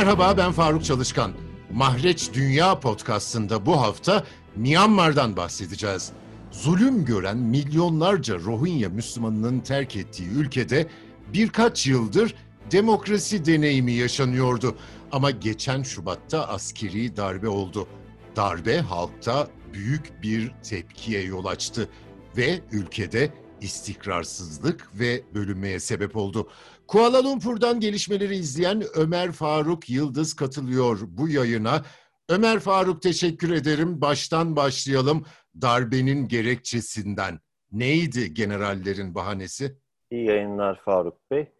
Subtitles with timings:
[0.00, 1.32] Merhaba ben Faruk Çalışkan.
[1.72, 4.24] Mahreç Dünya podcastında bu hafta
[4.56, 6.12] Myanmar'dan bahsedeceğiz.
[6.50, 10.86] Zulüm gören milyonlarca Rohingya Müslümanının terk ettiği ülkede
[11.32, 12.34] birkaç yıldır
[12.72, 14.76] demokrasi deneyimi yaşanıyordu.
[15.12, 17.88] Ama geçen Şubat'ta askeri darbe oldu.
[18.36, 21.88] Darbe halkta büyük bir tepkiye yol açtı
[22.36, 26.48] ve ülkede istikrarsızlık ve bölünmeye sebep oldu.
[26.86, 31.82] Kuala Lumpur'dan gelişmeleri izleyen Ömer Faruk Yıldız katılıyor bu yayına.
[32.28, 34.00] Ömer Faruk teşekkür ederim.
[34.00, 35.24] Baştan başlayalım.
[35.62, 37.38] Darbenin gerekçesinden.
[37.72, 39.76] Neydi generallerin bahanesi?
[40.10, 41.52] İyi yayınlar Faruk Bey.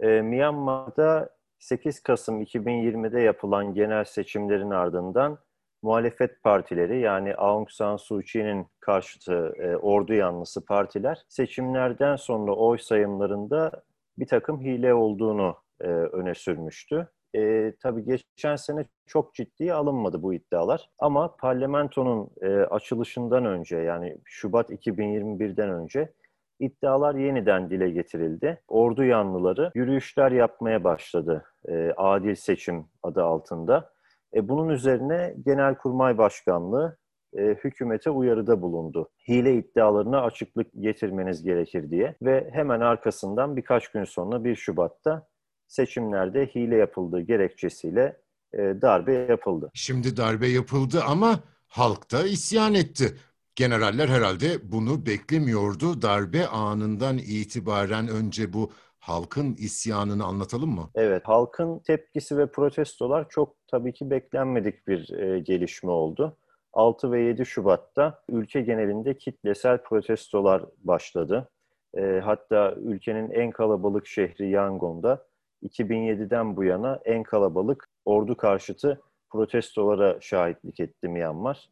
[0.00, 5.38] Ee, Myanmar'da 8 Kasım 2020'de yapılan genel seçimlerin ardından
[5.82, 12.78] muhalefet partileri yani Aung San Suu Kyi'nin karşıtı e, ordu yanlısı partiler seçimlerden sonra oy
[12.78, 13.82] sayımlarında
[14.18, 17.08] bir takım hile olduğunu e, öne sürmüştü.
[17.36, 20.90] E, tabii geçen sene çok ciddiye alınmadı bu iddialar.
[20.98, 26.12] Ama parlamentonun e, açılışından önce yani Şubat 2021'den önce
[26.60, 28.62] iddialar yeniden dile getirildi.
[28.68, 33.91] Ordu yanlıları yürüyüşler yapmaya başladı e, adil seçim adı altında.
[34.34, 36.96] E, bunun üzerine Genelkurmay Başkanlığı
[37.36, 39.10] e, hükümete uyarıda bulundu.
[39.28, 45.26] Hile iddialarına açıklık getirmeniz gerekir diye ve hemen arkasından birkaç gün sonra 1 Şubat'ta
[45.66, 48.16] seçimlerde hile yapıldığı gerekçesiyle
[48.54, 49.70] e, darbe yapıldı.
[49.74, 53.16] Şimdi darbe yapıldı ama halk da isyan etti.
[53.56, 56.02] Generaller herhalde bunu beklemiyordu.
[56.02, 58.72] Darbe anından itibaren önce bu
[59.02, 60.90] halkın isyanını anlatalım mı?
[60.94, 66.36] Evet, halkın tepkisi ve protestolar çok tabii ki beklenmedik bir e, gelişme oldu.
[66.72, 71.48] 6 ve 7 Şubat'ta ülke genelinde kitlesel protestolar başladı.
[71.96, 75.26] E, hatta ülkenin en kalabalık şehri Yangon'da
[75.62, 81.68] 2007'den bu yana en kalabalık ordu karşıtı protestolara şahitlik etti Myanmar.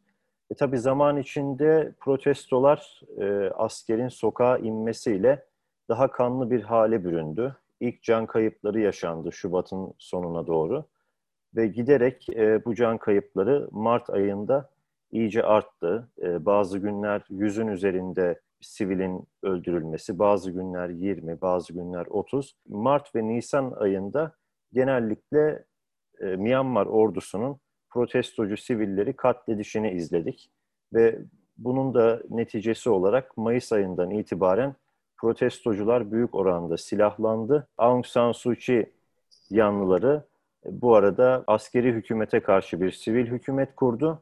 [0.51, 5.50] E tabi zaman içinde protestolar e, askerin sokağa inmesiyle
[5.91, 7.55] daha kanlı bir hale büründü.
[7.79, 10.85] İlk can kayıpları yaşandı Şubat'ın sonuna doğru
[11.55, 14.69] ve giderek e, bu can kayıpları Mart ayında
[15.11, 16.09] iyice arttı.
[16.21, 22.55] E, bazı günler yüzün üzerinde sivilin öldürülmesi, bazı günler 20, bazı günler 30.
[22.69, 24.35] Mart ve Nisan ayında
[24.73, 25.65] genellikle
[26.19, 27.57] e, Myanmar ordusunun
[27.89, 30.51] protestocu sivilleri katledişini izledik.
[30.93, 31.19] Ve
[31.57, 34.75] bunun da neticesi olarak Mayıs ayından itibaren
[35.21, 37.67] protestocular büyük oranda silahlandı.
[37.77, 38.91] Aung San Suu Kyi
[39.49, 40.23] yanlıları
[40.65, 44.21] e, bu arada askeri hükümete karşı bir sivil hükümet kurdu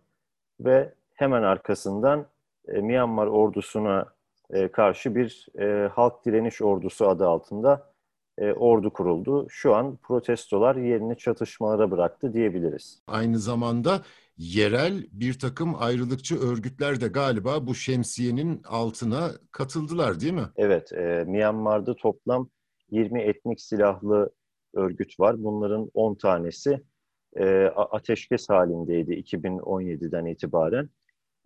[0.59, 2.25] ve hemen arkasından
[2.67, 4.05] e, Myanmar ordusuna
[4.49, 5.47] e, karşı bir
[5.91, 7.89] halk direniş ordusu adı altında
[8.55, 9.47] ordu kuruldu.
[9.49, 13.01] Şu an protestolar yerini çatışmalara bıraktı diyebiliriz.
[13.07, 14.01] Aynı zamanda
[14.39, 20.47] yerel bir takım ayrılıkçı örgütler de galiba bu şemsiyenin altına katıldılar değil mi?
[20.55, 22.49] Evet, e, Myanmar'da toplam
[22.91, 24.29] 20 etnik silahlı
[24.73, 25.43] örgüt var.
[25.43, 26.81] Bunların 10 tanesi
[27.37, 30.89] e, ateşkes halindeydi 2017'den itibaren.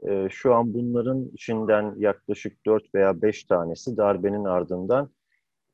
[0.07, 5.09] E, şu an bunların içinden yaklaşık 4 veya 5 tanesi darbenin ardından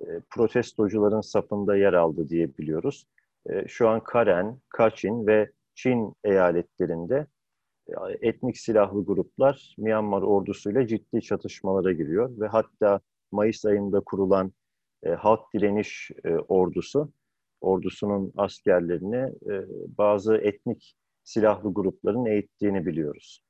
[0.02, 3.08] e, protestocuların sapında yer aldı diye biliyoruz.
[3.50, 5.52] E, şu an Karen, Kachin ve
[5.84, 7.28] Çin eyaletlerinde
[7.88, 7.94] e,
[8.28, 13.02] etnik silahlı gruplar Myanmar ordusuyla ciddi çatışmalara giriyor ve hatta
[13.32, 14.54] Mayıs ayında kurulan
[15.04, 17.12] e, Halk Direniş e, Ordusu
[17.62, 19.16] ordusunun askerlerini
[19.52, 19.66] e,
[19.98, 23.42] bazı etnik silahlı grupların eğittiğini biliyoruz.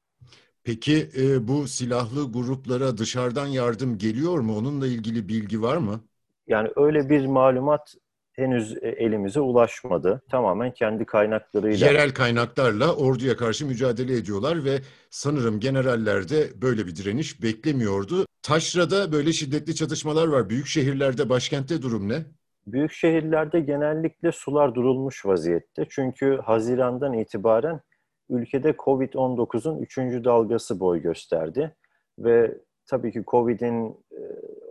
[0.64, 4.58] Peki e, bu silahlı gruplara dışarıdan yardım geliyor mu?
[4.58, 6.02] Onunla ilgili bilgi var mı?
[6.48, 7.96] Yani öyle bir malumat
[8.40, 10.22] henüz e, elimize ulaşmadı.
[10.32, 11.88] Tamamen kendi kaynaklarıyla.
[11.88, 14.80] Yerel kaynaklarla orduya karşı mücadele ediyorlar ve
[15.10, 18.26] sanırım generaller de böyle bir direniş beklemiyordu.
[18.42, 20.50] Taşra'da böyle şiddetli çatışmalar var.
[20.50, 22.26] Büyük şehirlerde, başkentte durum ne?
[22.68, 25.86] Büyük şehirlerde genellikle sular durulmuş vaziyette.
[25.90, 27.82] Çünkü Haziran'dan itibaren
[28.30, 31.76] ülkede COVID-19'un üçüncü dalgası boy gösterdi.
[32.20, 34.22] Ve tabii ki COVID'in e,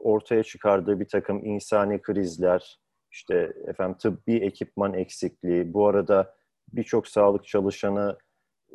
[0.03, 2.79] ortaya çıkardığı bir takım insani krizler,
[3.11, 6.35] işte efendim tıbbi ekipman eksikliği, bu arada
[6.73, 8.19] birçok sağlık çalışanı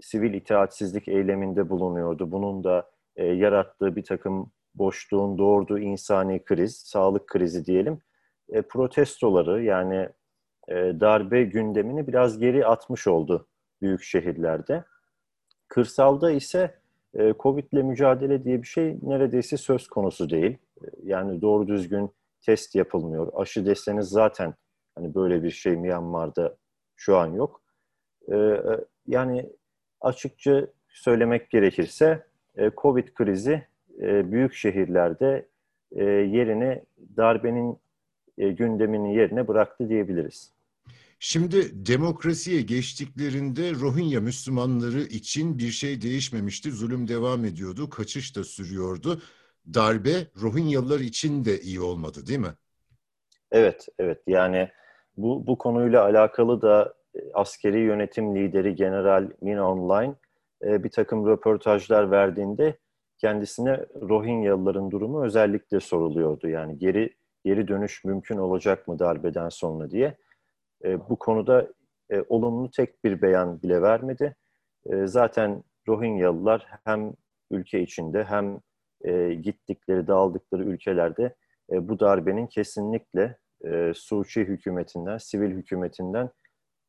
[0.02, 2.32] sivil itaatsizlik eyleminde bulunuyordu.
[2.32, 8.02] Bunun da e, yarattığı bir takım boşluğun doğurduğu insani kriz, sağlık krizi diyelim,
[8.50, 10.10] e, protestoları yani
[10.68, 13.48] e, darbe gündemini biraz geri atmış oldu
[13.82, 14.84] büyük şehirlerde.
[15.68, 16.76] Kırsalda ise
[17.14, 20.58] e, Covid ile mücadele diye bir şey neredeyse söz konusu değil.
[20.82, 22.12] E, yani doğru düzgün
[22.46, 23.32] test yapılmıyor.
[23.36, 24.54] Aşı deseniz zaten
[24.96, 26.58] hani böyle bir şey Myanmar'da
[26.96, 27.62] şu an yok.
[28.32, 28.36] E,
[29.08, 29.50] yani
[30.02, 33.68] açıkça söylemek gerekirse e, Covid krizi
[34.02, 35.50] e, büyük şehirlerde
[35.92, 36.84] e, yerini
[37.18, 37.78] darbenin
[38.38, 40.54] e, gündeminin yerine bıraktı diyebiliriz.
[41.20, 46.72] Şimdi demokrasiye geçtiklerinde Rohingya Müslümanları için bir şey değişmemişti.
[46.72, 49.22] Zulüm devam ediyordu, kaçış da sürüyordu.
[49.74, 52.54] Darbe Rohingyalılar için de iyi olmadı değil mi?
[53.52, 54.22] Evet, evet.
[54.28, 54.70] Yani
[55.18, 60.16] bu, bu konuyla alakalı da e, askeri yönetim lideri General Min Online
[60.64, 62.78] bir takım röportajlar verdiğinde
[63.18, 66.48] kendisine Rohingyalıların durumu özellikle soruluyordu.
[66.48, 67.16] Yani geri
[67.46, 70.18] geri dönüş mümkün olacak mı darbeden sonra diye.
[70.84, 71.68] E, bu konuda
[72.10, 74.36] e, olumlu tek bir beyan bile vermedi.
[75.04, 77.14] Zaten Rohingyalılar hem
[77.52, 78.60] ülke içinde hem
[79.04, 81.36] e, gittikleri, dağıldıkları ülkelerde
[81.72, 86.30] e, bu darbenin kesinlikle e, Suçi hükümetinden, sivil hükümetinden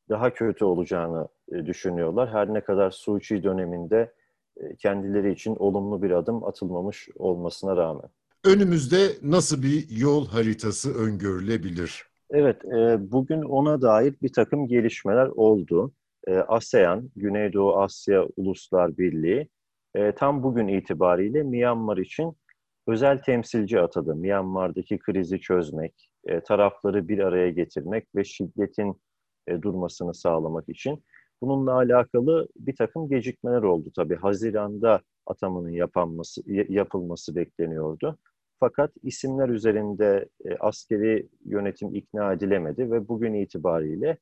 [0.08, 2.30] daha kötü olacağını e, düşünüyorlar.
[2.30, 4.12] Her ne kadar Suçi döneminde
[4.56, 8.10] e, kendileri için olumlu bir adım atılmamış olmasına rağmen.
[8.44, 12.04] Önümüzde nasıl bir yol haritası öngörülebilir?
[12.30, 15.92] Evet, e, bugün ona dair bir takım gelişmeler oldu.
[16.26, 19.48] E, ASEAN, Güneydoğu Asya Uluslar Birliği,
[19.94, 22.36] e, tam bugün itibariyle Myanmar için
[22.86, 24.14] özel temsilci atadı.
[24.14, 29.00] Myanmar'daki krizi çözmek, e, tarafları bir araya getirmek ve şiddetin
[29.48, 31.04] e, durmasını sağlamak için.
[31.42, 34.16] Bununla alakalı bir takım gecikmeler oldu tabii.
[34.16, 36.42] Haziran'da atamanın yapılması,
[36.72, 38.18] yapılması bekleniyordu.
[38.60, 44.18] Fakat isimler üzerinde e, askeri yönetim ikna edilemedi ve bugün itibariyle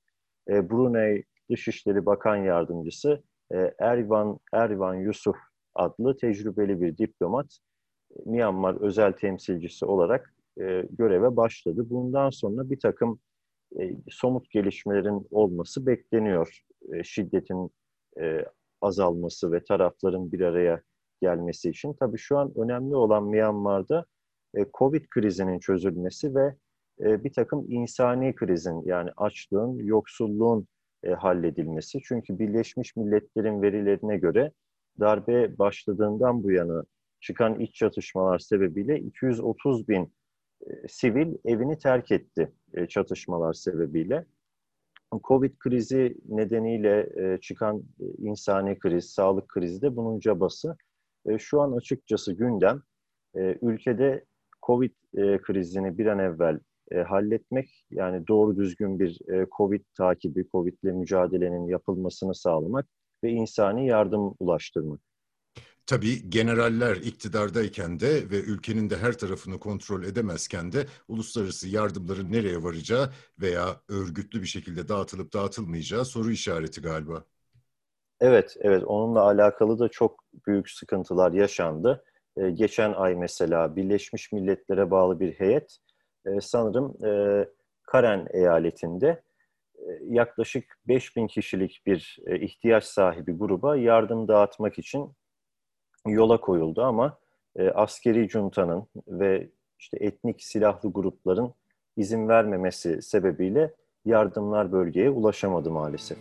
[0.49, 3.23] e, Brunei Dışişleri Bakan Yardımcısı
[3.55, 5.37] e, Ervan, Ervan Yusuf
[5.75, 7.59] adlı tecrübeli bir diplomat
[8.11, 11.91] e, Myanmar özel temsilcisi olarak e, göreve başladı.
[11.91, 13.21] Bundan sonra bir takım
[13.81, 16.61] e, somut gelişmelerin olması bekleniyor.
[16.93, 17.71] E, şiddetin
[18.21, 18.45] e,
[18.81, 20.83] azalması ve tarafların bir araya
[21.23, 21.93] gelmesi için.
[21.93, 24.07] Tabii şu an önemli olan Myanmar'da
[24.55, 26.55] e, Covid krizinin çözülmesi ve
[27.01, 30.67] e, bir takım insani krizin yani açlığın, yoksulluğun
[31.03, 31.99] e, halledilmesi.
[32.05, 34.53] Çünkü Birleşmiş Milletler'in verilerine göre
[35.00, 36.85] darbe başladığından bu yana
[37.21, 40.12] çıkan iç çatışmalar sebebiyle 230 bin
[40.89, 42.53] sivil evini terk etti
[42.89, 44.27] çatışmalar sebebiyle.
[45.25, 47.09] Covid krizi nedeniyle
[47.41, 47.83] çıkan
[48.19, 50.77] insani kriz, sağlık krizi de bunun cabası.
[51.39, 52.83] Şu an açıkçası gündem
[53.62, 54.25] ülkede
[54.67, 56.61] Covid e, krizini bir an evvel
[56.91, 62.87] e, halletmek, yani doğru düzgün bir e, Covid takibi, Covid ile mücadelenin yapılmasını sağlamak
[63.25, 65.01] ve insani yardım ulaştırmak.
[65.87, 72.63] Tabii generaller iktidardayken de ve ülkenin de her tarafını kontrol edemezken de uluslararası yardımların nereye
[72.63, 73.11] varacağı
[73.41, 77.25] veya örgütlü bir şekilde dağıtılıp dağıtılmayacağı soru işareti galiba.
[78.21, 78.85] Evet, evet.
[78.85, 82.05] Onunla alakalı da çok büyük sıkıntılar yaşandı.
[82.37, 85.79] E, geçen ay mesela Birleşmiş Milletler'e bağlı bir heyet
[86.27, 87.45] e, sanırım e,
[87.83, 89.23] Karen eyaletinde
[90.08, 95.12] yaklaşık 5000 kişilik bir e, ihtiyaç sahibi gruba yardım dağıtmak için
[96.06, 97.19] yola koyuldu ama
[97.56, 101.55] e, askeri juntanın ve işte etnik silahlı grupların
[101.96, 103.74] izin vermemesi sebebiyle
[104.05, 106.19] yardımlar bölgeye ulaşamadı maalesef.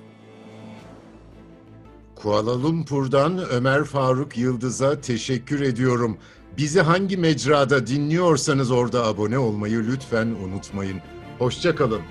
[2.15, 6.17] Kuala Lumpur'dan Ömer Faruk Yıldız'a teşekkür ediyorum.
[6.57, 11.01] Bizi hangi mecrada dinliyorsanız orada abone olmayı lütfen unutmayın.
[11.39, 12.01] Hoşçakalın.